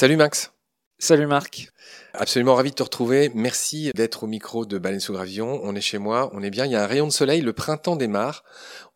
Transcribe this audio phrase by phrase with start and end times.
[0.00, 0.52] Salut Max.
[1.00, 1.72] Salut Marc.
[2.14, 3.32] Absolument ravi de te retrouver.
[3.34, 5.60] Merci d'être au micro de Baleine sous Gravillon.
[5.64, 6.66] On est chez moi, on est bien.
[6.66, 8.44] Il y a un rayon de soleil, le printemps démarre.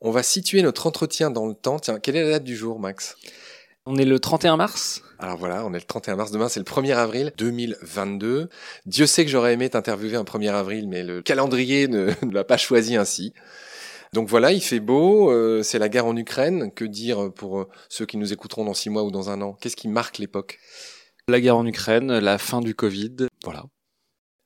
[0.01, 1.81] On va situer notre entretien dans le temps.
[1.81, 3.17] Tiens, quelle est la date du jour, Max?
[3.85, 6.31] On est le 31 mars Alors voilà, on est le 31 mars.
[6.31, 8.49] Demain, c'est le 1er avril 2022.
[8.87, 12.45] Dieu sait que j'aurais aimé t'interviewer un 1er avril, mais le calendrier ne, ne l'a
[12.45, 13.35] pas choisi ainsi.
[14.13, 16.71] Donc voilà, il fait beau, euh, c'est la guerre en Ukraine.
[16.73, 19.55] Que dire pour euh, ceux qui nous écouteront dans six mois ou dans un an?
[19.55, 20.59] Qu'est-ce qui marque l'époque?
[21.29, 23.65] La guerre en Ukraine, la fin du Covid, voilà.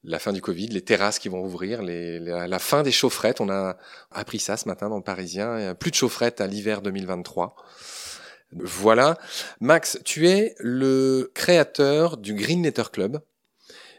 [0.05, 3.41] La fin du Covid, les terrasses qui vont ouvrir, les, la, la fin des chaufferettes.
[3.41, 3.77] On a
[4.13, 5.59] appris ça ce matin dans le Parisien.
[5.59, 7.57] Il y a plus de chaufferettes à l'hiver 2023.
[8.53, 9.19] Voilà.
[9.61, 13.21] Max, tu es le créateur du Green Letter Club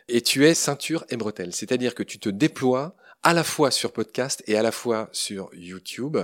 [0.07, 1.53] et tu es ceinture et bretelles.
[1.53, 5.49] C'est-à-dire que tu te déploies à la fois sur podcast et à la fois sur
[5.53, 6.17] YouTube.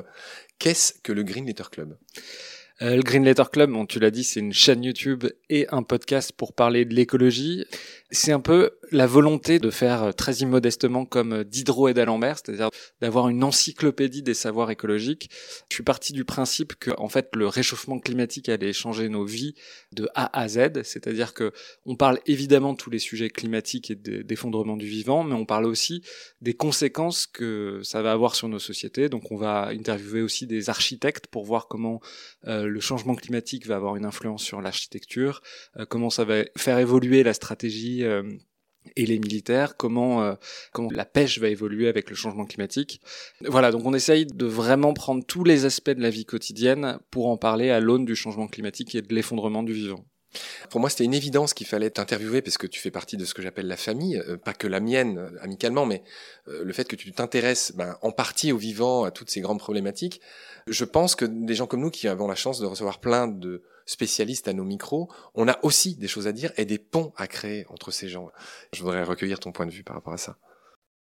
[0.59, 1.97] Qu'est-ce que le Green Letter Club?
[2.81, 6.31] Euh, le Green Letter Club, tu l'as dit, c'est une chaîne YouTube et un podcast
[6.35, 7.65] pour parler de l'écologie.
[8.09, 12.37] C'est un peu la volonté de faire euh, très immodestement comme euh, Diderot et d'Alembert,
[12.37, 15.29] c'est-à-dire d'avoir une encyclopédie des savoirs écologiques.
[15.69, 19.53] Je suis parti du principe que, en fait, le réchauffement climatique allait changer nos vies
[19.91, 21.51] de A à Z, c'est-à-dire que
[21.85, 25.45] on parle évidemment de tous les sujets climatiques et de- d'effondrement du vivant, mais on
[25.45, 26.03] parle aussi
[26.41, 29.09] des conséquences que ça va avoir sur nos sociétés.
[29.09, 32.01] Donc, on va interviewer aussi des architectes pour voir comment
[32.65, 35.41] le changement climatique va avoir une influence sur l'architecture,
[35.77, 38.23] euh, comment ça va faire évoluer la stratégie euh,
[38.95, 40.33] et les militaires, comment, euh,
[40.71, 43.01] comment la pêche va évoluer avec le changement climatique.
[43.41, 47.27] Voilà, donc on essaye de vraiment prendre tous les aspects de la vie quotidienne pour
[47.27, 50.05] en parler à l'aune du changement climatique et de l'effondrement du vivant.
[50.69, 53.33] Pour moi, c'était une évidence qu'il fallait t'interviewer parce que tu fais partie de ce
[53.33, 56.03] que j'appelle la famille, euh, pas que la mienne euh, amicalement, mais
[56.47, 59.59] euh, le fait que tu t'intéresses ben, en partie au vivant, à toutes ces grandes
[59.59, 60.21] problématiques.
[60.67, 63.63] Je pense que des gens comme nous qui avons la chance de recevoir plein de
[63.85, 67.27] spécialistes à nos micros, on a aussi des choses à dire et des ponts à
[67.27, 68.29] créer entre ces gens.
[68.71, 70.37] Je voudrais recueillir ton point de vue par rapport à ça.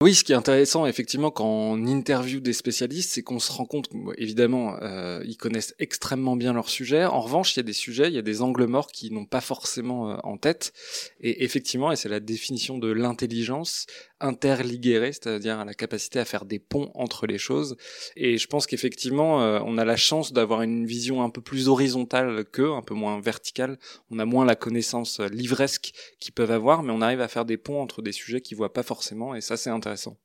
[0.02, 3.64] Oui, ce qui est intéressant, effectivement, quand on interviewe des spécialistes, c'est qu'on se rend
[3.64, 7.06] compte, évidemment, euh, ils connaissent extrêmement bien leur sujet.
[7.06, 9.24] En revanche, il y a des sujets, il y a des angles morts qu'ils n'ont
[9.24, 10.74] pas forcément euh, en tête.
[11.22, 13.86] Et effectivement, et c'est la définition de l'intelligence
[14.20, 17.76] interligérée, c'est-à-dire la capacité à faire des ponts entre les choses.
[18.16, 21.68] Et je pense qu'effectivement, euh, on a la chance d'avoir une vision un peu plus
[21.68, 23.78] horizontale qu'eux, un peu moins verticale.
[24.10, 27.44] On a moins la connaissance euh, livresque qu'ils peuvent avoir, mais on arrive à faire
[27.44, 30.16] des ponts entre des sujets qu'ils voient pas forcément, et ça, c'est intéressant.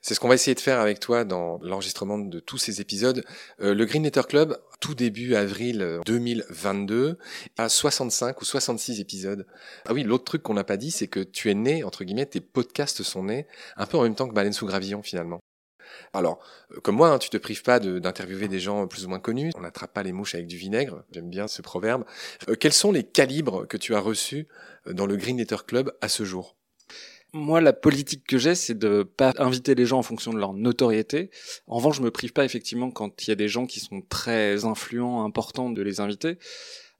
[0.00, 3.24] C'est ce qu'on va essayer de faire avec toi dans l'enregistrement de tous ces épisodes.
[3.60, 7.18] Euh, le Green Letter Club, tout début avril euh, 2022,
[7.56, 9.46] a 65 ou 66 épisodes.
[9.86, 12.26] Ah oui, l'autre truc qu'on n'a pas dit, c'est que tu es né, entre guillemets,
[12.26, 15.40] tes podcasts sont nés un peu en même temps que Baleine sous Gravillon finalement.
[16.12, 16.38] Alors,
[16.72, 19.52] euh, comme moi, hein, tu te prives pas d'interviewer des gens plus ou moins connus.
[19.56, 21.04] On n'attrape pas les mouches avec du vinaigre.
[21.12, 22.04] J'aime bien ce proverbe.
[22.48, 24.48] Euh, quels sont les calibres que tu as reçus
[24.86, 26.57] dans le Green Letter Club à ce jour?
[27.34, 30.54] Moi, la politique que j'ai, c'est de pas inviter les gens en fonction de leur
[30.54, 31.30] notoriété.
[31.66, 34.02] En revanche, je me prive pas effectivement quand il y a des gens qui sont
[34.08, 36.38] très influents, importants, de les inviter.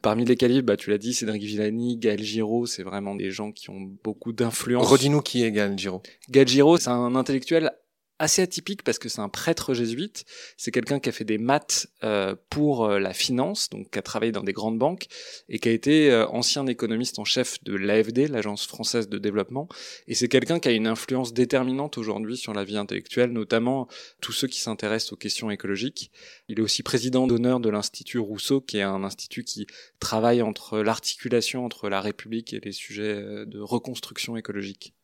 [0.02, 3.50] Parmi les calibres, bah, tu l'as dit, Cédric Villani, Gaël Giraud, c'est vraiment des gens
[3.50, 4.86] qui ont beaucoup d'influence.
[4.86, 6.02] Redis-nous qui est Gal Giro.
[6.30, 7.72] Gaël Giraud, c'est un intellectuel
[8.18, 10.24] assez atypique parce que c'est un prêtre jésuite.
[10.56, 14.02] C'est quelqu'un qui a fait des maths euh, pour euh, la finance, donc qui a
[14.02, 15.06] travaillé dans des grandes banques
[15.48, 19.68] et qui a été euh, ancien économiste en chef de l'AFD, l'Agence française de développement.
[20.06, 23.88] Et c'est quelqu'un qui a une influence déterminante aujourd'hui sur la vie intellectuelle, notamment
[24.20, 26.10] tous ceux qui s'intéressent aux questions écologiques.
[26.48, 29.66] Il est aussi président d'honneur de l'Institut Rousseau, qui est un institut qui
[30.00, 34.94] travaille entre l'articulation entre la République et les sujets euh, de reconstruction écologique.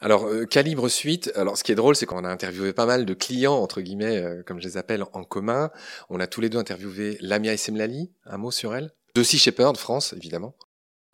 [0.00, 3.06] Alors, euh, Calibre Suite, alors ce qui est drôle, c'est qu'on a interviewé pas mal
[3.06, 5.70] de clients, entre guillemets, euh, comme je les appelle, en commun.
[6.10, 8.92] On a tous les deux interviewé Lamia Essemlali, un mot sur elle.
[9.14, 10.54] De Sea Shepherd, France, évidemment.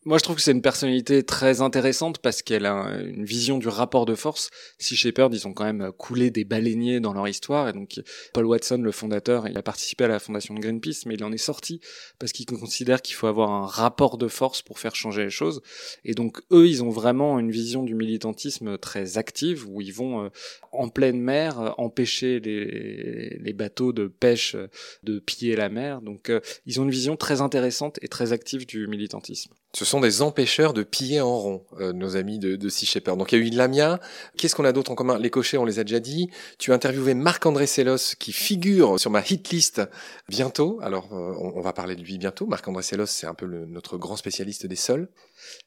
[0.07, 3.69] Moi, je trouve que c'est une personnalité très intéressante parce qu'elle a une vision du
[3.69, 4.49] rapport de force.
[4.79, 7.69] Sea Shepherd, ils ont quand même coulé des baleiniers dans leur histoire.
[7.69, 8.01] Et donc,
[8.33, 11.33] Paul Watson, le fondateur, il a participé à la fondation de Greenpeace, mais il en
[11.33, 11.83] est sorti
[12.19, 15.61] parce qu'il considère qu'il faut avoir un rapport de force pour faire changer les choses.
[16.07, 20.25] Et donc, eux, ils ont vraiment une vision du militantisme très active où ils vont,
[20.25, 20.29] euh,
[20.73, 24.69] en pleine mer, euh, empêcher les, les bateaux de pêche euh,
[25.03, 26.01] de piller la mer.
[26.01, 26.33] Donc,
[26.65, 29.53] ils ont une vision très intéressante et très active du militantisme.
[29.91, 33.19] Sont des empêcheurs de piller en rond, euh, nos amis de, de Sea Shepherd.
[33.19, 34.01] Donc il y a eu Lamia.
[34.37, 35.19] Qu'est-ce qu'on a d'autre en commun?
[35.19, 36.31] Les cochers, on les a déjà dit.
[36.59, 39.83] Tu as interviewé Marc-André Sellos, qui figure sur ma hit list
[40.29, 40.79] bientôt.
[40.83, 42.47] Alors, euh, on, on va parler de lui bientôt.
[42.47, 45.09] Marc-André Sellos, c'est un peu le- notre grand spécialiste des sols.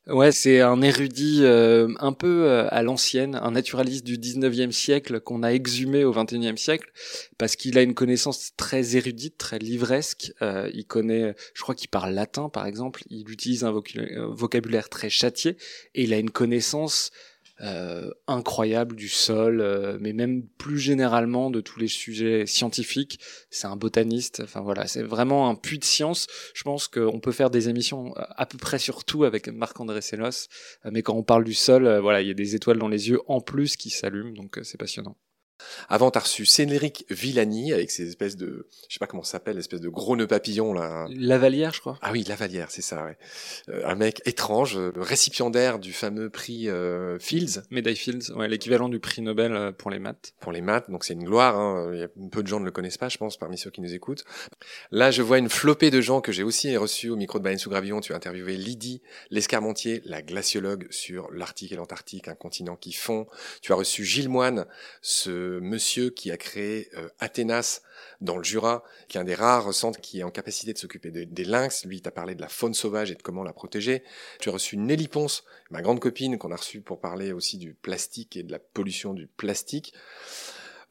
[0.08, 5.22] Ouais, c'est un érudit euh, un peu euh, à l'ancienne, un naturaliste du 19e siècle
[5.22, 6.92] qu'on a exhumé au 21e siècle
[7.38, 10.34] parce qu'il a une connaissance très érudite, très livresque.
[10.42, 15.10] Euh, il connaît, je crois qu'il parle latin par exemple, il utilise un vocabulaire très
[15.10, 15.56] châtié
[15.96, 17.12] et il a une connaissance
[17.62, 23.20] euh, incroyable du sol, euh, mais même plus généralement de tous les sujets scientifiques.
[23.50, 24.42] C'est un botaniste.
[24.44, 26.28] Enfin voilà, c'est vraiment un puits de science.
[26.54, 30.48] Je pense qu'on peut faire des émissions à peu près sur tout avec Marc-André Sellos,
[30.86, 33.20] mais quand on parle du sol, voilà, il y a des étoiles dans les yeux
[33.28, 35.16] en plus qui s'allument, donc c'est passionnant.
[35.90, 39.58] Avant, t'as reçu Cédric Villani avec ses espèces de, je sais pas comment ça s'appelle,
[39.58, 41.08] espèce de gros nœud papillon là.
[41.10, 41.98] Lavalière, je crois.
[42.02, 43.04] Ah oui, Lavalière, c'est ça.
[43.04, 43.18] Ouais.
[43.70, 47.62] Euh, un mec étrange, euh, récipiendaire du fameux prix euh, Fields.
[47.72, 50.34] Médaille Fields, ouais, l'équivalent du prix Nobel pour les maths.
[50.40, 51.58] Pour les maths, donc c'est une gloire.
[51.58, 51.92] Hein.
[51.94, 53.82] Il y a peu de gens ne le connaissent pas, je pense, parmi ceux qui
[53.82, 54.24] nous écoutent.
[54.92, 57.60] Là, je vois une flopée de gens que j'ai aussi reçus au micro de Baleine
[57.60, 58.02] sous Gravillon.
[58.02, 63.28] Tu as interviewé Lydie l'escarmentier, la glaciologue sur l'Arctique et l'Antarctique, un continent qui fond.
[63.62, 64.66] Tu as reçu Gilles Moine,
[65.02, 67.82] ce monsieur qui a créé euh, Athénas
[68.22, 71.12] dans le Jura, qui est un des rares centres qui est en capacité de s'occuper
[71.12, 71.86] des lynx.
[71.86, 74.04] Lui, t'a parlé de la faune sauvage et de comment la protéger.
[74.40, 77.74] Tu as reçu Nelly Ponce, ma grande copine, qu'on a reçue pour parler aussi du
[77.74, 79.94] plastique et de la pollution du plastique.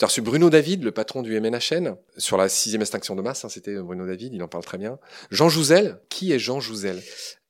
[0.02, 3.48] As reçu Bruno David, le patron du MNHN, sur la sixième extinction de masse, hein,
[3.48, 4.98] c'était Bruno David, il en parle très bien.
[5.30, 7.00] Jean Jouzel, qui est Jean Jouzel?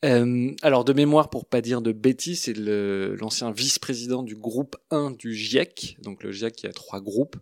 [0.04, 5.12] Euh, alors de mémoire, pour pas dire de bêtises, c'est l'ancien vice-président du groupe 1
[5.12, 7.36] du GIEC, donc le GIEC qui a trois groupes,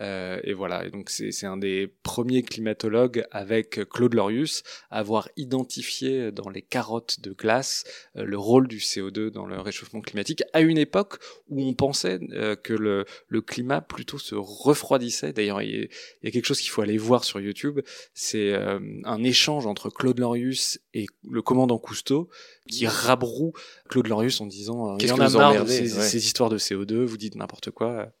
[0.00, 5.28] euh, et voilà, et donc c'est un des premiers climatologues avec Claude Lorius à avoir
[5.36, 7.84] identifié dans les carottes de glace
[8.16, 11.18] euh, le rôle du CO2 dans le réchauffement climatique à une époque
[11.48, 15.32] où on pensait euh, que le, le, climat plutôt se refroidissait.
[15.32, 15.88] D'ailleurs, il,
[16.22, 17.80] y a quelque chose qu'il faut aller voir sur YouTube,
[18.14, 22.28] c'est un échange entre Claude Lorius et le commandant Cousteau
[22.68, 23.52] qui rabroue
[23.88, 27.04] Claude Lorius en disant il y en a marre de ces, ces histoires de CO2,
[27.04, 28.12] vous dites n'importe quoi.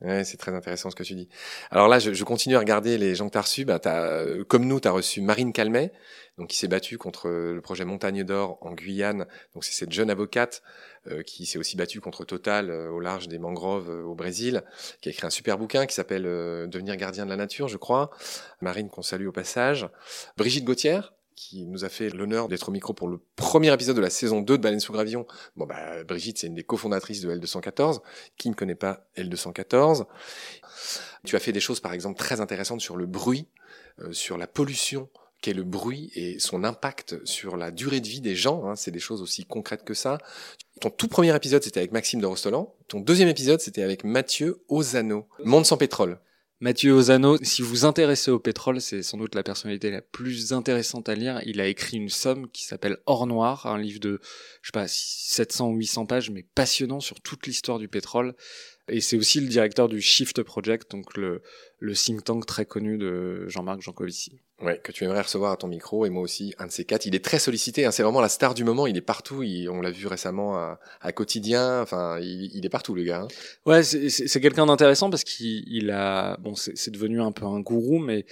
[0.00, 1.28] Ouais, c'est très intéressant ce que tu dis.
[1.70, 3.64] Alors là, je, je continue à regarder les gens que tu as reçus.
[3.64, 5.92] Bah, euh, comme nous, tu as reçu Marine Calmet,
[6.38, 9.26] donc qui s'est battue contre le projet Montagne d'Or en Guyane.
[9.54, 10.62] Donc c'est cette jeune avocate
[11.06, 14.64] euh, qui s'est aussi battue contre Total euh, au large des mangroves au Brésil,
[15.00, 18.10] qui a écrit un super bouquin qui s'appelle Devenir gardien de la nature, je crois.
[18.60, 19.88] Marine qu'on salue au passage.
[20.36, 20.98] Brigitte Gauthier,
[21.34, 24.40] qui nous a fait l'honneur d'être au micro pour le premier épisode de la saison
[24.40, 25.26] 2 de Baleine sous Gravillon.
[25.56, 28.00] Bon, bah, Brigitte, c'est une des cofondatrices de L214.
[28.36, 30.06] Qui ne connaît pas L214
[31.24, 33.48] Tu as fait des choses, par exemple, très intéressantes sur le bruit,
[34.00, 35.08] euh, sur la pollution
[35.42, 38.64] qu'est le bruit et son impact sur la durée de vie des gens.
[38.64, 38.76] Hein.
[38.76, 40.18] c'est des choses aussi concrètes que ça.
[40.80, 42.74] Ton tout premier épisode, c'était avec Maxime de Rostolan.
[42.88, 46.20] Ton deuxième épisode, c'était avec Mathieu Ozano, Monde sans pétrole.
[46.62, 50.52] Mathieu Ozano, si vous vous intéressez au pétrole, c'est sans doute la personnalité la plus
[50.52, 51.40] intéressante à lire.
[51.44, 54.20] Il a écrit une somme qui s'appelle Or Noir, un livre de,
[54.62, 58.36] je sais pas, 700 ou 800 pages, mais passionnant sur toute l'histoire du pétrole.
[58.86, 61.42] Et c'est aussi le directeur du Shift Project, donc le,
[61.80, 64.40] le think tank très connu de Jean-Marc Jancovici.
[64.62, 67.06] Ouais, que tu aimerais recevoir à ton micro, et moi aussi, un de ces quatre.
[67.06, 69.80] Il est très sollicité, hein, c'est vraiment la star du moment, il est partout, on
[69.80, 73.22] l'a vu récemment à, à Quotidien, enfin, il, il, est partout le gars.
[73.22, 73.28] Hein.
[73.66, 78.24] Ouais, c'est quelqu'un d'intéressant parce qu'il a, bon, c'est devenu un peu un gourou, mais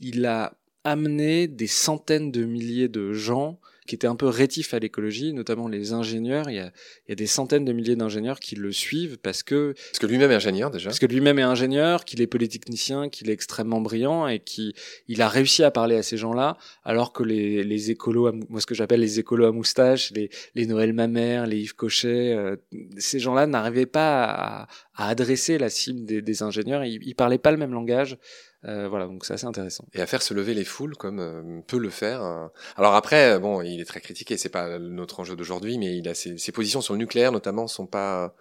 [0.00, 0.54] il a
[0.84, 5.68] amené des centaines de milliers de gens qui était un peu rétif à l'écologie, notamment
[5.68, 6.48] les ingénieurs.
[6.48, 6.72] Il y a,
[7.06, 9.74] il y a des centaines de milliers d'ingénieurs qui le suivent parce que...
[9.90, 10.88] Parce que lui-même est ingénieur déjà.
[10.88, 14.74] Parce que lui-même est ingénieur, qu'il est polytechnicien, qu'il est extrêmement brillant et qui
[15.08, 18.66] il a réussi à parler à ces gens-là, alors que les, les écolos, moi ce
[18.66, 22.56] que j'appelle les écolos à moustache, les, les Noël Mamère, les Yves Cochet, euh,
[22.96, 26.84] ces gens-là n'arrivaient pas à, à, adresser la cible des, des ingénieurs.
[26.84, 28.16] Ils, ils parlaient pas le même langage.
[28.66, 29.84] Euh, voilà, donc c'est assez intéressant.
[29.92, 32.22] Et à faire se lever les foules comme euh, peut le faire.
[32.22, 32.46] Euh.
[32.76, 36.14] Alors après, bon, il est très critiqué, c'est pas notre enjeu d'aujourd'hui, mais il a
[36.14, 38.34] ses, ses, positions sur le nucléaire notamment sont pas,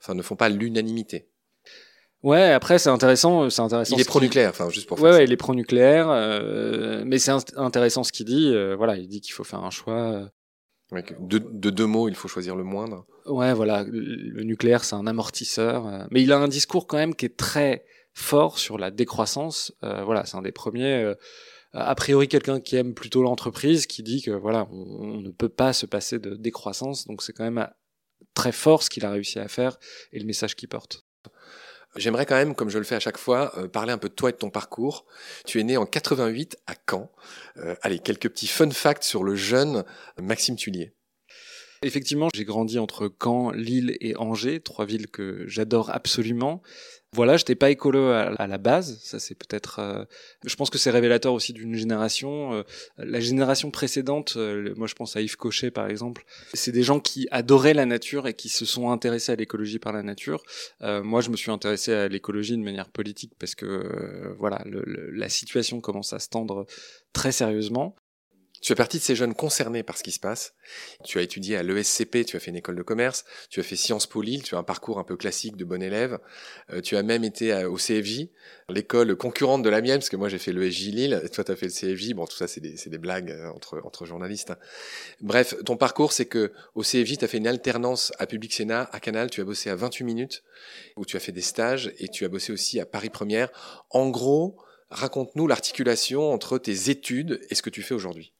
[0.00, 1.28] enfin, ne font pas l'unanimité.
[2.24, 3.94] Ouais, après c'est intéressant, c'est intéressant.
[3.94, 5.00] Il est pro-nucléaire, enfin juste pour.
[5.00, 6.08] Ouais, ouais, il est pro-nucléaire,
[7.06, 8.52] mais c'est intéressant ce qu'il dit.
[8.76, 10.28] voilà, il dit qu'il faut faire un choix.
[10.90, 13.06] de, de, deux mots, il faut choisir le moindre.
[13.26, 17.26] Ouais, voilà, le nucléaire c'est un amortisseur, mais il a un discours quand même qui
[17.26, 17.84] est très
[18.18, 19.72] fort sur la décroissance.
[19.84, 21.02] Euh, voilà, c'est un des premiers.
[21.02, 21.14] Euh,
[21.72, 25.72] a priori, quelqu'un qui aime plutôt l'entreprise, qui dit que voilà, on, ne peut pas
[25.72, 27.06] se passer de décroissance.
[27.06, 27.66] Donc c'est quand même euh,
[28.34, 29.78] très fort ce qu'il a réussi à faire
[30.12, 31.04] et le message qu'il porte.
[31.96, 34.28] J'aimerais quand même, comme je le fais à chaque fois, parler un peu de toi
[34.28, 35.06] et de ton parcours.
[35.46, 37.10] Tu es né en 88 à Caen.
[37.80, 39.84] allez, quelques petits fun facts sur le jeune
[40.20, 40.92] Maxime Tullier.
[41.82, 46.62] Effectivement, j'ai grandi entre Caen, Lille et Angers, trois villes que j'adore absolument.
[47.14, 49.00] Voilà, j'étais pas écolo à, la base.
[49.02, 49.78] Ça, c'est peut-être.
[49.78, 50.04] Euh,
[50.44, 52.52] je pense que c'est révélateur aussi d'une génération.
[52.52, 52.62] Euh,
[52.98, 56.24] la génération précédente, euh, moi, je pense à Yves Cochet, par exemple.
[56.52, 59.92] C'est des gens qui adoraient la nature et qui se sont intéressés à l'écologie par
[59.92, 60.42] la nature.
[60.80, 65.80] moi, je me suis intéressé à l'écologie de manière politique parce que voilà, la situation
[65.80, 66.66] commence à se tendre
[67.12, 67.96] très sérieusement.
[68.60, 70.54] Tu fais partie de ces jeunes concernés par ce qui se passe.
[71.04, 73.76] Tu as étudié à l'ESCP, tu as fait une école de commerce, tu as fait
[73.76, 76.18] Sciences Po Lille, tu as un parcours un peu classique de bon élève.
[76.72, 78.28] Euh, tu as même été au CFJ,
[78.68, 81.52] l'école concurrente de la mienne, parce que moi j'ai fait l'ESJ Lille, et toi tu
[81.52, 82.14] as fait le CFJ.
[82.14, 84.50] Bon, tout ça c'est des, des, blagues euh, entre, entre journalistes.
[84.50, 84.58] Hein.
[85.20, 88.88] Bref, ton parcours c'est que au CFJ, tu as fait une alternance à Public Sénat,
[88.92, 90.42] à Canal, tu as bossé à 28 minutes,
[90.96, 93.50] où tu as fait des stages, et tu as bossé aussi à Paris Première.
[93.90, 94.58] En gros,
[94.90, 98.32] Raconte-nous l'articulation entre tes études et ce que tu fais aujourd'hui.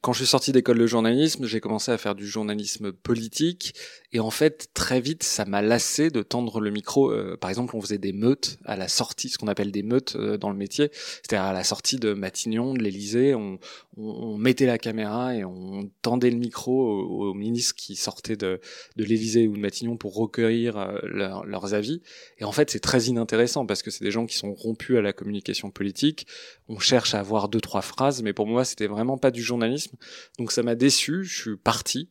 [0.00, 3.74] Quand je suis sorti d'école de journalisme, j'ai commencé à faire du journalisme politique
[4.14, 7.10] et en fait très vite ça m'a lassé de tendre le micro.
[7.10, 10.16] Euh, par exemple, on faisait des meutes à la sortie, ce qu'on appelle des meutes
[10.16, 13.58] euh, dans le métier, c'est-à-dire à la sortie de Matignon, de l'Élysée, on,
[13.96, 18.60] on, mettait la caméra et on tendait le micro aux, ministres qui sortaient de,
[18.96, 22.00] de l'Élysée ou de Matignon pour recueillir euh, leurs avis.
[22.38, 25.02] Et en fait c'est très inintéressant parce que c'est des gens qui sont rompus à
[25.02, 26.26] la communication politique.
[26.68, 29.96] On cherche à avoir deux trois phrases, mais pour moi c'était vraiment pas du journalisme
[30.38, 32.08] donc ça m'a déçu, je suis parti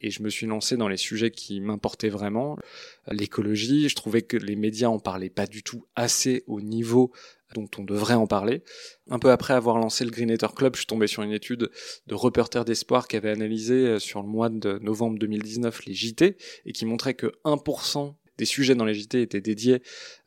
[0.00, 1.30] et je me suis lancé dans les sujets
[1.60, 2.56] m'importaient vraiment.
[3.10, 7.12] L'écologie, je trouvais que les médias en parlaient pas du tout assez au niveau
[7.54, 8.62] dont on devrait en parler.
[9.08, 11.70] Un peu après avoir lancé le Green Club, je suis tombé sur une étude
[12.06, 16.36] de Reporters d'Espoir qui avait analysé euh, sur le mois de novembre 2019 les JT
[16.66, 19.82] et qui montrait que 1% des sujets dans les JT étaient dédiés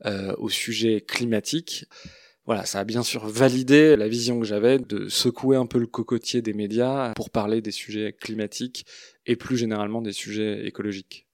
[0.05, 1.85] euh, aux sujets climatiques
[2.45, 5.87] voilà, ça a bien sûr validé la vision que j'avais de secouer un peu le
[5.87, 8.85] cocotier des médias pour parler des sujets climatiques
[9.25, 11.25] et plus généralement des sujets écologiques.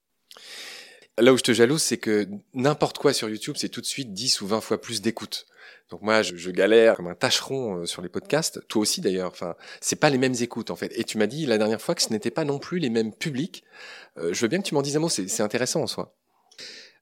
[1.18, 4.12] Là où je te jalouse, c'est que n'importe quoi sur YouTube, c'est tout de suite
[4.12, 5.46] 10 ou 20 fois plus d'écoute.
[5.90, 8.66] Donc moi, je, galère comme un tâcheron euh, sur les podcasts.
[8.68, 9.32] Toi aussi d'ailleurs.
[9.32, 10.92] Enfin, c'est pas les mêmes écoutes en fait.
[10.96, 13.12] Et tu m'as dit la dernière fois que ce n'était pas non plus les mêmes
[13.12, 13.64] publics.
[14.16, 15.08] Euh, je veux bien que tu m'en dises un mot.
[15.08, 16.14] C'est intéressant en soi.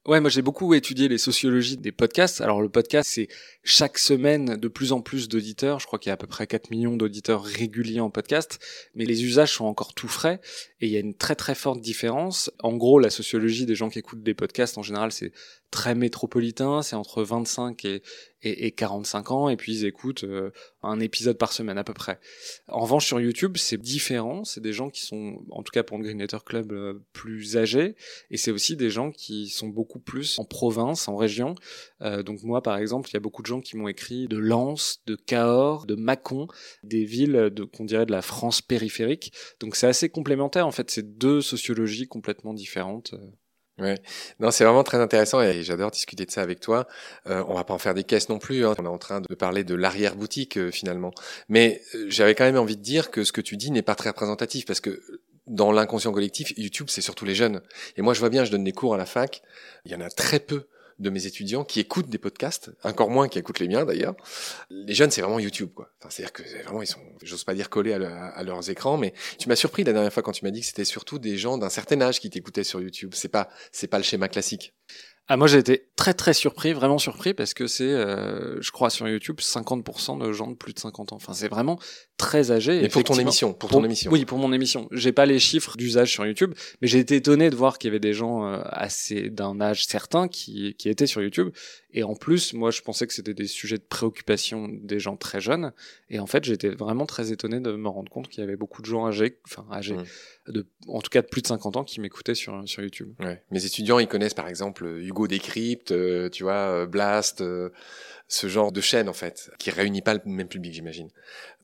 [0.09, 2.41] Ouais, moi j'ai beaucoup étudié les sociologies des podcasts.
[2.41, 3.29] Alors le podcast, c'est
[3.63, 5.81] chaque semaine de plus en plus d'auditeurs.
[5.81, 8.59] Je crois qu'il y a à peu près 4 millions d'auditeurs réguliers en podcast,
[8.95, 10.41] mais les usages sont encore tout frais
[10.81, 12.51] et il y a une très très forte différence.
[12.61, 15.31] En gros, la sociologie des gens qui écoutent des podcasts en général, c'est
[15.71, 18.03] très métropolitain, c'est entre 25 et,
[18.43, 20.51] et, et, 45 ans, et puis ils écoutent euh,
[20.83, 22.19] un épisode par semaine à peu près.
[22.69, 25.99] En revanche, sur YouTube, c'est différent, c'est des gens qui sont, en tout cas pour
[25.99, 27.97] le Green Club, euh, plus âgés,
[28.31, 31.55] et c'est aussi des gens qui sont beaucoup plus en province, en région.
[32.03, 34.39] Euh, donc moi, par exemple, il y a beaucoup de gens qui m'ont écrit de
[34.39, 36.47] Lens, de Cahors, de Mâcon,
[36.85, 39.33] des villes de, qu'on dirait de la France périphérique.
[39.61, 43.15] Donc c'est assez complémentaire, en fait, c'est deux sociologies complètement différentes.
[43.79, 43.97] Ouais,
[44.41, 46.89] non, c'est vraiment très intéressant et j'adore discuter de ça avec toi.
[47.29, 48.67] Euh, on va pas en faire des caisses non plus.
[48.67, 48.75] Hein.
[48.79, 51.13] On est en train de parler de l'arrière boutique euh, finalement,
[51.49, 53.95] mais euh, j'avais quand même envie de dire que ce que tu dis n'est pas
[53.95, 55.01] très représentatif parce que
[55.47, 57.63] dans l'inconscient collectif, YouTube c'est surtout les jeunes.
[57.97, 59.43] Et moi je vois bien, je donne des cours à la fac,
[59.85, 60.67] il y en a très peu
[60.99, 64.15] de mes étudiants qui écoutent des podcasts, encore moins qui écoutent les miens d'ailleurs.
[64.71, 65.91] Les jeunes, c'est vraiment YouTube, quoi.
[66.01, 69.49] Enfin, c'est-à-dire que vraiment, ils sont, j'ose pas dire collés à, leurs écrans, mais tu
[69.49, 71.71] m'as surpris la dernière fois quand tu m'as dit que c'était surtout des gens d'un
[71.71, 73.13] certain âge qui t'écoutaient sur YouTube.
[73.15, 74.75] C'est pas, c'est pas le schéma classique.
[75.29, 78.89] Ah, moi j'ai été très très surpris, vraiment surpris, parce que c'est, euh, je crois
[78.89, 81.17] sur YouTube, 50% de gens de plus de 50 ans.
[81.17, 81.79] Enfin, c'est vraiment
[82.17, 82.83] très âgé.
[82.83, 84.11] Et pour ton émission, pour ton émission.
[84.11, 84.89] Oui, pour mon émission.
[84.93, 87.91] J'ai pas les chiffres d'usage sur YouTube, mais j'ai été étonné de voir qu'il y
[87.91, 91.51] avait des gens euh, assez d'un âge certain qui qui étaient sur YouTube.
[91.93, 95.41] Et en plus, moi, je pensais que c'était des sujets de préoccupation des gens très
[95.41, 95.73] jeunes.
[96.11, 98.83] Et en fait, j'étais vraiment très étonné de me rendre compte qu'il y avait beaucoup
[98.83, 100.53] de gens âgés, enfin âgés, mmh.
[100.53, 103.15] de, en tout cas de plus de 50 ans, qui m'écoutaient sur sur YouTube.
[103.21, 103.43] Ouais.
[103.51, 107.71] Mes étudiants, ils connaissent par exemple Hugo Hugo Décrypte, euh, tu vois, euh, Blast, euh,
[108.29, 111.09] ce genre de chaîne en fait, qui réunit pas le même public, j'imagine.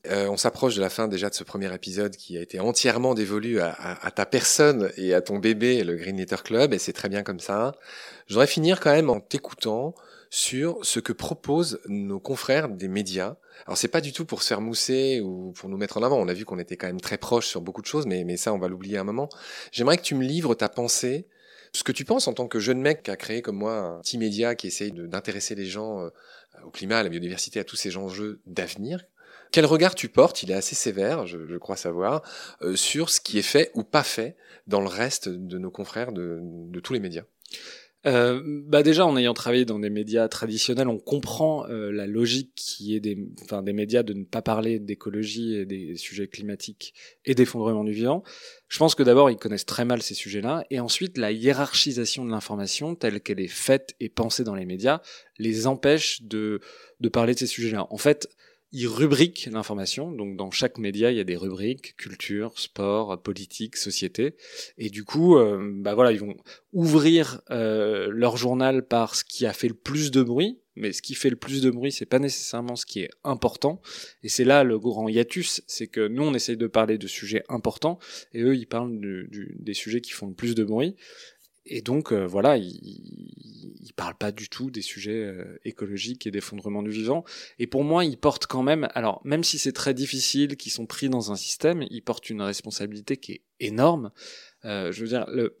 [0.09, 3.59] on s'approche de la fin déjà de ce premier épisode qui a été entièrement dévolu
[3.59, 7.21] à, ta personne et à ton bébé, le Green Letter Club, et c'est très bien
[7.21, 7.75] comme ça.
[8.27, 9.93] Je voudrais finir quand même en t'écoutant
[10.31, 13.35] sur ce que proposent nos confrères des médias.
[13.67, 16.17] Alors c'est pas du tout pour se faire mousser ou pour nous mettre en avant.
[16.17, 18.37] On a vu qu'on était quand même très proches sur beaucoup de choses, mais, mais
[18.37, 19.29] ça on va l'oublier un moment.
[19.71, 21.27] J'aimerais que tu me livres ta pensée
[21.75, 23.99] ce que tu penses en tant que jeune mec qui a créé comme moi un
[23.99, 26.09] petit média qui essaye d'intéresser les gens euh,
[26.63, 29.03] au climat, à la biodiversité, à tous ces enjeux d'avenir,
[29.51, 32.21] quel regard tu portes, il est assez sévère, je, crois savoir,
[32.61, 34.35] euh, sur ce qui est fait ou pas fait
[34.67, 37.23] dans le reste de nos confrères de, tous les médias?
[38.05, 42.51] Euh, bah déjà, en ayant travaillé dans des médias traditionnels, on comprend euh, la logique
[42.55, 46.93] qui est des, enfin, des médias de ne pas parler d'écologie et des sujets climatiques
[47.25, 48.23] et d'effondrement du vivant.
[48.67, 52.31] Je pense que d'abord, ils connaissent très mal ces sujets-là, et ensuite, la hiérarchisation de
[52.31, 55.01] l'information telle qu'elle est faite et pensée dans les médias
[55.37, 56.61] les empêche de,
[56.99, 57.87] de parler de ces sujets-là.
[57.89, 58.29] En fait,
[58.75, 60.11] ils rubriquent l'information.
[60.11, 64.35] Donc, dans chaque média, il y a des rubriques culture, sport, politique, société.
[64.77, 66.35] Et du coup, euh, bah voilà, ils vont
[66.73, 70.59] ouvrir euh, leur journal par ce qui a fait le plus de bruit.
[70.75, 73.81] Mais ce qui fait le plus de bruit, c'est pas nécessairement ce qui est important.
[74.23, 77.43] Et c'est là le grand hiatus, c'est que nous, on essaye de parler de sujets
[77.47, 77.97] importants,
[78.33, 80.97] et eux, ils parlent du, des sujets qui font le plus de bruit.
[81.65, 82.79] Et donc euh, voilà, il,
[83.85, 87.23] il parle pas du tout des sujets euh, écologiques et d'effondrement du vivant.
[87.59, 90.85] Et pour moi, il porte quand même, alors même si c'est très difficile, qu'ils sont
[90.85, 94.11] pris dans un système, il porte une responsabilité qui est énorme.
[94.63, 95.57] Euh, je veux dire, le,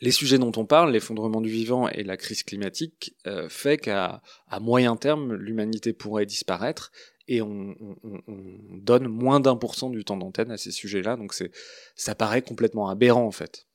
[0.00, 4.22] les sujets dont on parle, l'effondrement du vivant et la crise climatique, euh, fait qu'à
[4.48, 6.90] à moyen terme, l'humanité pourrait disparaître
[7.28, 11.16] et on, on, on donne moins d'un pour cent du temps d'antenne à ces sujets-là.
[11.16, 11.50] Donc c'est,
[11.96, 13.66] ça paraît complètement aberrant en fait.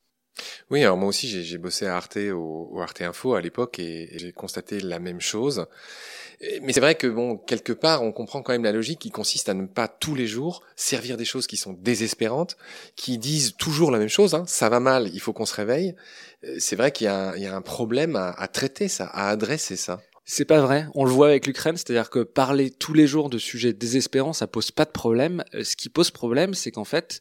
[0.69, 4.09] Oui, alors moi aussi j'ai bossé à Arte au, au, Arte Info à l'époque et,
[4.17, 5.65] j'ai constaté la même chose.
[6.61, 9.49] Mais c'est vrai que bon, quelque part, on comprend quand même la logique qui consiste
[9.49, 12.55] à ne pas tous les jours servir des choses qui sont désespérantes,
[12.95, 14.35] qui disent toujours la même chose.
[14.35, 15.95] Hein, ça va mal, il faut qu'on se réveille.
[16.45, 19.75] Euh, c'est vrai qu'il y, y, a un problème à, à traiter ça, à adresser
[19.75, 19.99] ça.
[20.23, 20.85] C'est pas vrai.
[20.93, 24.45] On le voit avec l'Ukraine, c'est-à-dire que parler tous les jours de sujets désespérants, ça
[24.45, 25.43] pose pas de problème.
[25.55, 27.19] Euh, ce qui pose problème, c'est qu'en fait,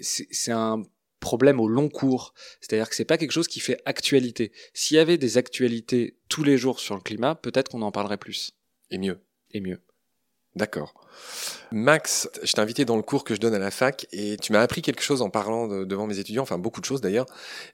[0.00, 0.82] c'est un
[1.28, 2.32] problème au long cours.
[2.62, 4.50] C'est-à-dire que c'est pas quelque chose qui fait actualité.
[4.72, 8.16] S'il y avait des actualités tous les jours sur le climat, peut-être qu'on en parlerait
[8.16, 8.52] plus.
[8.90, 9.20] Et mieux.
[9.50, 9.78] Et mieux.
[10.56, 10.94] D'accord.
[11.70, 14.52] Max, je t'ai invité dans le cours que je donne à la fac et tu
[14.52, 17.26] m'as appris quelque chose en parlant de, devant mes étudiants, enfin beaucoup de choses d'ailleurs.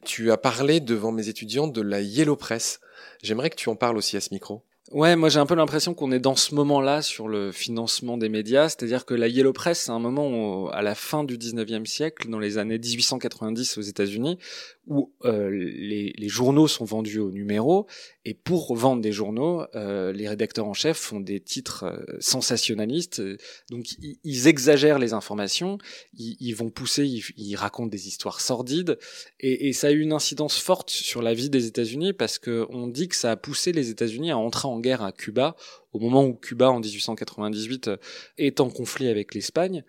[0.04, 2.80] Tu as parlé devant mes étudiants de la Yellow Press.
[3.22, 4.64] J'aimerais que tu en parles aussi à ce micro.
[4.92, 8.28] Ouais, moi j'ai un peu l'impression qu'on est dans ce moment-là sur le financement des
[8.28, 11.86] médias, c'est-à-dire que la Yellow Press, c'est un moment où, à la fin du 19e
[11.86, 14.38] siècle, dans les années 1890 aux États-Unis,
[14.86, 17.86] où euh, les, les, journaux sont vendus au numéro,
[18.24, 23.22] et pour vendre des journaux, euh, les rédacteurs en chef font des titres euh, sensationnalistes,
[23.70, 23.86] donc
[24.22, 25.78] ils, exagèrent les informations,
[26.12, 28.98] ils, ils vont pousser, ils, racontent des histoires sordides,
[29.40, 32.66] et, et, ça a eu une incidence forte sur la vie des États-Unis parce que
[32.68, 35.56] on dit que ça a poussé les États-Unis à entrer en guerre à Cuba
[35.92, 37.90] au moment où Cuba en 1898
[38.38, 39.84] est en conflit avec l'Espagne.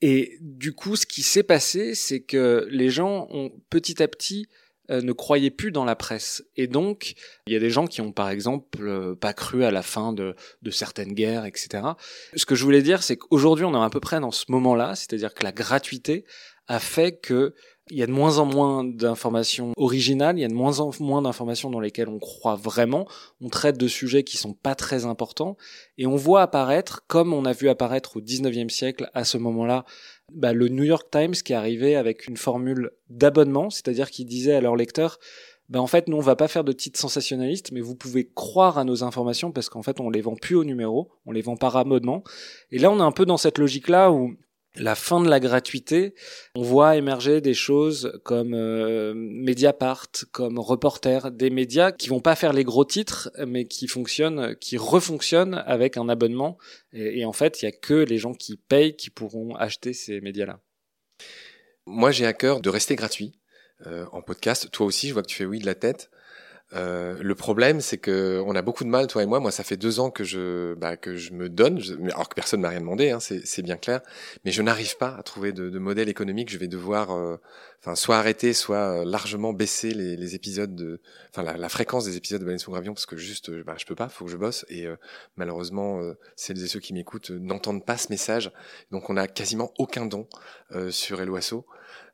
[0.00, 4.48] Et du coup, ce qui s'est passé, c'est que les gens ont petit à petit
[4.90, 6.42] euh, ne croyaient plus dans la presse.
[6.56, 7.12] Et donc,
[7.46, 10.14] il y a des gens qui ont, par exemple, euh, pas cru à la fin
[10.14, 11.82] de, de, certaines guerres, etc.
[12.34, 14.94] Ce que je voulais dire, c'est qu'aujourd'hui, on est à peu près dans ce moment-là,
[14.94, 16.24] c'est-à-dire que la gratuité
[16.68, 17.54] a fait que
[17.90, 20.90] il y a de moins en moins d'informations originales, il y a de moins en
[21.00, 23.06] moins d'informations dans lesquelles on croit vraiment,
[23.40, 25.56] on traite de sujets qui sont pas très importants,
[25.96, 29.84] et on voit apparaître, comme on a vu apparaître au 19e siècle à ce moment-là,
[30.32, 34.60] bah, le New York Times qui arrivait avec une formule d'abonnement, c'est-à-dire qui disait à
[34.60, 35.18] leurs lecteurs,
[35.68, 38.78] bah en fait nous on va pas faire de titres sensationnalistes mais vous pouvez croire
[38.78, 41.56] à nos informations parce qu'en fait on les vend plus au numéro, on les vend
[41.56, 42.22] par abonnement.
[42.70, 44.34] Et là on est un peu dans cette logique là où
[44.78, 46.14] la fin de la gratuité,
[46.54, 52.34] on voit émerger des choses comme euh, Mediapart, comme Reporter, des médias qui vont pas
[52.34, 56.58] faire les gros titres, mais qui fonctionnent, qui refonctionnent avec un abonnement.
[56.92, 60.20] Et, en fait, il y a que les gens qui payent qui pourront acheter ces
[60.20, 60.60] médias-là.
[61.86, 63.38] Moi, j'ai à cœur de rester gratuit
[63.86, 64.70] euh, en podcast.
[64.70, 66.10] Toi aussi, je vois que tu fais oui de la tête.
[66.74, 69.40] Euh, le problème, c'est que on a beaucoup de mal, toi et moi.
[69.40, 71.80] Moi, ça fait deux ans que je, bah, que je me donne,
[72.12, 74.00] alors que personne m'a rien demandé, hein, c'est bien clair.
[74.44, 76.50] Mais je n'arrive pas à trouver de, de, modèle économique.
[76.50, 77.36] Je vais devoir, euh,
[77.80, 82.16] enfin, soit arrêter, soit euh, largement baisser les, les épisodes de, enfin, la, fréquence des
[82.16, 84.36] épisodes de Baleine sous Gravion, parce que juste, bah, je peux pas, faut que je
[84.36, 84.64] bosse.
[84.68, 84.96] Et euh,
[85.36, 86.00] malheureusement,
[86.36, 88.50] celles et ceux qui m'écoutent n'entendent pas ce message.
[88.90, 90.28] Donc, on a quasiment aucun don
[90.90, 91.66] sur Eloasso.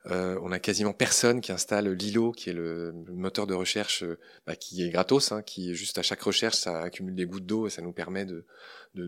[0.06, 4.04] On a quasiment personne qui installe Lilo, qui est le moteur de recherche
[4.46, 7.66] bah, qui est gratos, hein, qui juste à chaque recherche, ça accumule des gouttes d'eau
[7.66, 8.44] et ça nous permet de,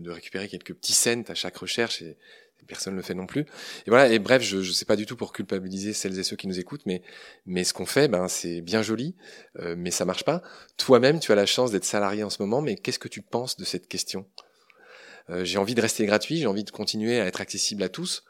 [0.09, 2.17] récupérer quelques petits cents à chaque recherche et
[2.65, 3.41] personne ne le fait non plus.
[3.41, 4.07] Et voilà.
[4.11, 6.59] Et bref, je ne sais pas du tout pour culpabiliser celles et ceux qui nous
[6.59, 9.15] écoutent, mais ce qu'on fait, ben c'est bien joli,
[9.59, 10.41] euh, mais ça marche pas.
[10.77, 13.57] Toi-même, tu as la chance d'être salarié en ce moment, mais qu'est-ce que tu penses
[13.57, 14.25] de cette question?
[15.29, 18.23] Euh, J'ai envie de rester gratuit, j'ai envie de continuer à être accessible à tous.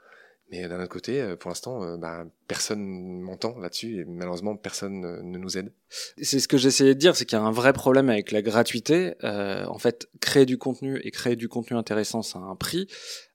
[0.49, 5.01] Mais d'un autre côté, euh, pour l'instant, euh, bah, personne m'entend là-dessus et malheureusement personne
[5.01, 5.73] ne nous aide.
[6.21, 8.41] C'est ce que j'essayais de dire, c'est qu'il y a un vrai problème avec la
[8.41, 9.15] gratuité.
[9.23, 12.87] Euh, en fait, créer du contenu et créer du contenu intéressant, ça a un prix.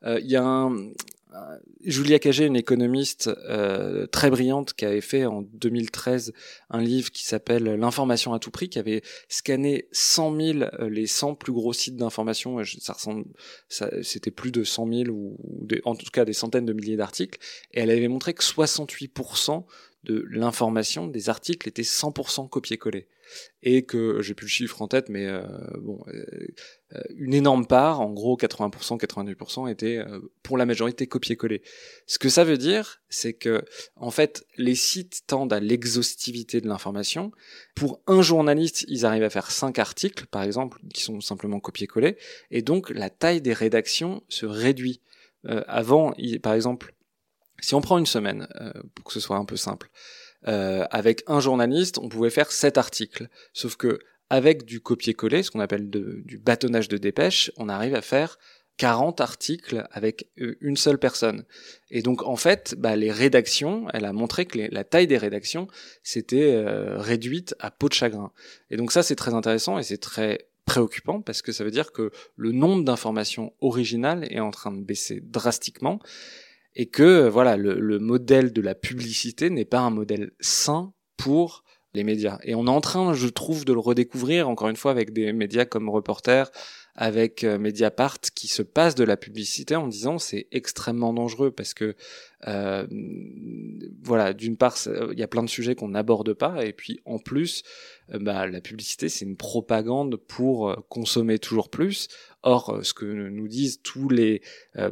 [0.05, 0.75] Euh, il y a un,
[1.85, 6.33] Julia Cagé, une économiste euh, très brillante, qui avait fait en 2013
[6.71, 11.07] un livre qui s'appelle L'information à tout prix, qui avait scanné 100 000 euh, les
[11.07, 12.63] 100 plus gros sites d'information.
[12.81, 13.25] Ça ressemble,
[13.69, 15.37] ça, c'était plus de 100 000 ou,
[15.85, 17.39] en tout cas des centaines de milliers d'articles,
[17.73, 19.65] et elle avait montré que 68%
[20.05, 23.07] de l'information des articles étaient 100% copier-coller
[23.63, 25.43] et que j'ai plus le chiffre en tête, mais euh,
[25.79, 26.25] bon, euh,
[26.95, 30.03] euh, une énorme part, en gros 80%, 90% était
[30.43, 31.63] pour la majorité copier-coller.
[32.07, 33.65] Ce que ça veut dire, c'est que
[33.97, 37.31] en fait, les sites tendent à l'exhaustivité de l'information.
[37.75, 42.17] Pour un journaliste, ils arrivent à faire cinq articles, par exemple, qui sont simplement copier-coller,
[42.51, 45.01] et donc la taille des rédactions se réduit.
[45.45, 46.95] avant, par exemple,
[47.63, 48.49] si on prend une semaine,
[48.95, 49.89] pour que ce soit un peu simple,
[50.49, 53.29] euh, avec un journaliste, on pouvait faire sept articles.
[53.53, 58.01] Sauf que avec du copier-coller, ce qu'on appelle du bâtonnage de dépêche, on arrive à
[58.01, 58.39] faire
[58.79, 61.45] 40 articles avec euh, une seule personne.
[61.91, 65.69] Et donc en fait, bah, les rédactions, elle a montré que la taille des rédactions
[66.03, 68.33] s'était euh, réduite à peau de chagrin.
[68.71, 71.93] Et donc ça c'est très intéressant et c'est très préoccupant parce que ça veut dire
[71.93, 76.01] que le nombre d'informations originales est en train de baisser drastiquement
[76.75, 81.65] et que voilà le, le modèle de la publicité n'est pas un modèle sain pour
[81.95, 82.39] les médias.
[82.43, 85.33] Et on est en train, je trouve, de le redécouvrir, encore une fois, avec des
[85.33, 86.51] médias comme Reporter,
[86.95, 91.75] avec euh, Mediapart, qui se passent de la publicité en disant c'est extrêmement dangereux parce
[91.75, 91.95] que,
[92.49, 92.87] euh,
[94.03, 94.77] voilà, d'une part,
[95.13, 97.63] il y a plein de sujets qu'on n'aborde pas, et puis en plus,
[98.13, 102.09] euh, bah, la publicité, c'est une propagande pour euh, consommer toujours plus.
[102.45, 104.43] Or, euh, ce que nous disent tous les,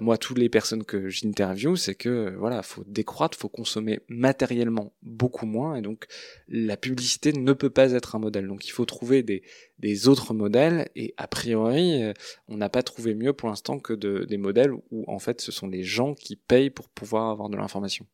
[0.01, 5.47] moi, toutes les personnes que j'interviewe, c'est que voilà, faut décroître, faut consommer matériellement beaucoup
[5.47, 6.07] moins, et donc
[6.49, 8.47] la publicité ne peut pas être un modèle.
[8.47, 9.43] Donc, il faut trouver des,
[9.81, 12.03] des autres modèles, et a priori,
[12.47, 15.51] on n'a pas trouvé mieux pour l'instant que de, des modèles où en fait, ce
[15.51, 18.07] sont les gens qui payent pour pouvoir avoir de l'information.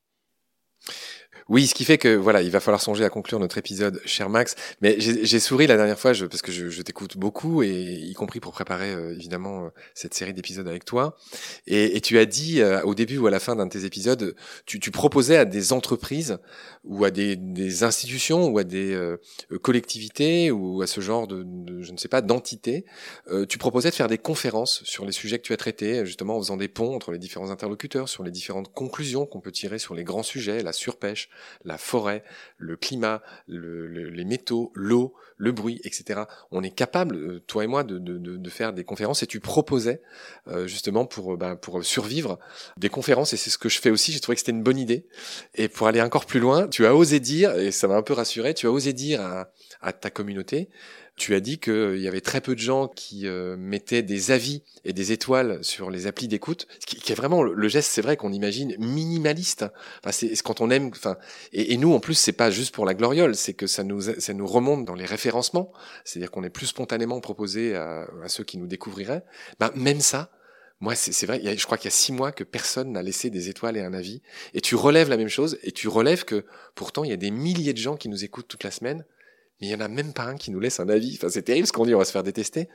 [1.49, 4.29] Oui, ce qui fait que voilà, il va falloir songer à conclure notre épisode, cher
[4.29, 4.57] Max.
[4.81, 8.15] Mais j'ai souri la dernière fois je, parce que je, je t'écoute beaucoup et y
[8.15, 11.17] compris pour préparer euh, évidemment euh, cette série d'épisodes avec toi.
[11.67, 13.85] Et, et, tu as dit euh, au début ou à la fin d'un de tes
[13.85, 16.39] épisodes, tu, tu, proposais à des entreprises
[16.85, 18.97] ou à des, des institutions ou à des
[19.63, 22.85] collectivités ou à ce genre de, de je ne sais pas d'entités,
[23.49, 26.41] tu proposais de faire des conférences sur les sujets que tu as traités, justement en
[26.41, 29.95] faisant des ponts entre les différents interlocuteurs, sur les différentes conclusions qu'on peut tirer sur
[29.95, 31.26] les grands sujets, la surpêche
[31.65, 32.23] la forêt,
[32.59, 36.23] le climat, les métaux, l'eau, le bruit, etc.
[36.51, 40.01] On est capable, euh, toi et moi, de, faire des conférences et tu proposais
[40.49, 42.39] euh, justement pour, euh, bah, pour survivre
[42.79, 44.13] des conférences et c'est ce que je fais aussi.
[44.13, 45.07] J'ai trouvé que c'était une bonne idée.
[45.55, 48.15] Et pour aller encore plus loin, tu as osé dire, et ça m'a un peu
[48.15, 49.21] rassuré, tu as osé dire
[49.81, 50.71] à ta communauté
[51.17, 54.63] tu as dit qu'il y avait très peu de gens qui euh, mettaient des avis
[54.85, 58.19] et des étoiles sur les applis d'écoute, ce qui, est vraiment le geste, c'est vrai
[58.19, 59.65] qu'on imagine minimaliste.
[60.03, 60.89] Enfin, c'est quand on aime.
[60.89, 61.17] Enfin,
[61.53, 64.35] et, nous en plus, c'est pas juste pour la gloriole, c'est que ça nous ça
[64.35, 65.73] nous remonte dans les référencements,
[66.05, 69.25] c'est-à-dire qu'on est plus spontanément proposé à, ceux qui nous découvriraient.
[69.59, 70.31] Ben, même ça,
[70.81, 73.49] moi, c'est vrai, je crois qu'il y a six mois que personne n'a laissé des
[73.49, 74.21] étoiles et un avis.
[74.53, 77.31] Et tu relèves la même chose, et tu relèves que pourtant, il y a des
[77.31, 79.07] milliers de gens qui nous écoutent toute la semaine,
[79.61, 81.15] mais il y en a même pas un qui nous laisse un avis.
[81.17, 82.69] Enfin, c'est terrible ce qu'on dit, on va se faire détester.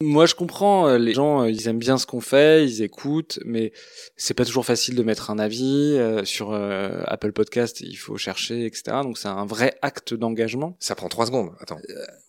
[0.00, 0.88] Moi, je comprends.
[0.88, 3.72] Euh, les gens, euh, ils aiment bien ce qu'on fait, ils écoutent, mais
[4.16, 7.80] c'est pas toujours facile de mettre un avis euh, sur Apple Podcast.
[7.80, 8.98] Il faut chercher, etc.
[9.02, 10.76] Donc, c'est un vrai acte d'engagement.
[10.80, 11.52] Ça prend trois secondes.
[11.60, 11.78] Attends.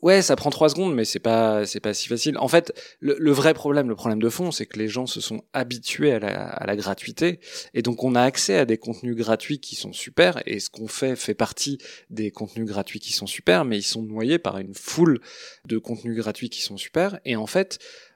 [0.01, 2.37] ouais, ça prend trois secondes, mais c'est pas, c'est pas si facile.
[2.37, 5.43] En fait, le, vrai problème, le problème de fond, c'est que les gens se sont
[5.53, 7.39] habitués à la, à la gratuité,
[7.73, 10.87] et donc on a accès à des contenus gratuits qui sont super, et ce qu'on
[10.87, 11.77] fait fait partie
[12.09, 15.19] des contenus gratuits qui sont super, mais ils sont noyés par une foule
[15.65, 17.54] de contenus gratuits qui sont super, et en fait,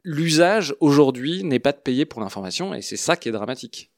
[0.04, 3.92] l'usage aujourd'hui n'est pas de payer pour l'information et c'est ça qui est dramatique.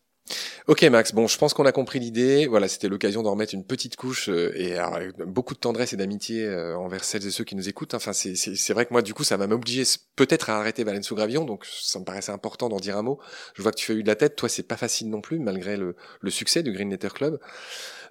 [0.68, 3.66] Ok Max, bon je pense qu'on a compris l'idée, voilà c'était l'occasion d'en remettre une
[3.66, 4.78] petite couche euh, et
[5.26, 8.74] beaucoup de tendresse et d'amitié euh, envers celles et ceux qui nous écoutent, enfin c'est
[8.74, 9.84] vrai que moi du coup ça va m'obliger
[10.16, 13.20] peut-être à arrêter Baleine sous Gravion, donc ça me paraissait important d'en dire un mot,
[13.56, 15.40] je vois que tu fais eu de la tête, toi c'est pas facile non plus
[15.40, 17.40] malgré le, le succès du Green Letter Club,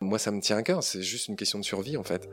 [0.02, 2.26] moi, ça me tient à cœur, c'est juste une question de survie en fait.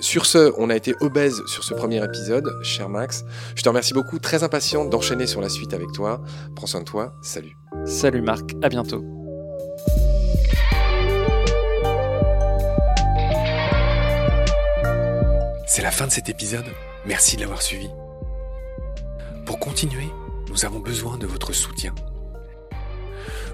[0.00, 3.24] Sur ce, on a été obèse sur ce premier épisode, cher Max.
[3.54, 6.20] Je te remercie beaucoup, très impatient d'enchaîner sur la suite avec toi.
[6.56, 7.56] Prends soin de toi, salut.
[7.86, 9.04] Salut Marc, à bientôt.
[15.68, 16.66] C'est la fin de cet épisode,
[17.06, 17.88] merci de l'avoir suivi.
[19.46, 20.08] Pour continuer,
[20.48, 21.94] nous avons besoin de votre soutien.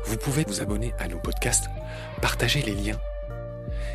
[0.07, 1.67] Vous pouvez vous abonner à nos podcasts,
[2.23, 2.99] partager les liens